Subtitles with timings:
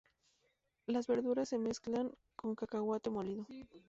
[0.87, 3.45] Las verduras se mezclan con cacahuete molido.